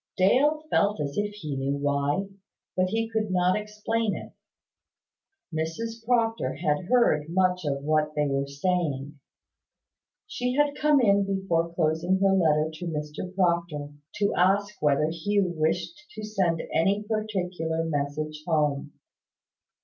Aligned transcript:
Dale 0.17 0.63
felt 0.71 0.99
as 0.99 1.15
if 1.15 1.31
he 1.35 1.55
knew 1.55 1.77
why; 1.77 2.27
but 2.75 2.87
he 2.89 3.07
could 3.07 3.29
not 3.29 3.55
explain 3.55 4.15
it. 4.15 4.33
Mrs 5.55 6.03
Proctor 6.03 6.55
had 6.55 6.85
heard 6.85 7.29
much 7.29 7.65
of 7.65 7.83
what 7.83 8.15
they 8.15 8.25
were 8.27 8.47
saying. 8.47 9.19
She 10.25 10.55
had 10.55 10.73
come 10.75 10.99
in 11.01 11.23
before 11.23 11.71
closing 11.75 12.17
her 12.19 12.33
letter 12.33 12.71
to 12.73 12.87
Mr 12.87 13.31
Proctor, 13.35 13.89
to 14.15 14.33
ask 14.33 14.73
whether 14.81 15.07
Hugh 15.11 15.53
wished 15.55 16.03
to 16.15 16.23
send 16.23 16.63
any 16.73 17.03
particular 17.03 17.83
message 17.85 18.43
home. 18.47 18.93